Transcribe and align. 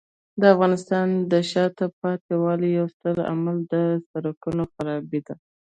د 0.41 0.43
افغانستان 0.53 1.07
د 1.31 1.33
شاته 1.51 1.85
پاتې 2.01 2.33
والي 2.43 2.69
یو 2.79 2.87
ستر 2.95 3.15
عامل 3.29 3.57
د 3.73 3.75
سړکونو 4.09 4.63
خرابۍ 4.73 5.19
دی. 5.27 5.35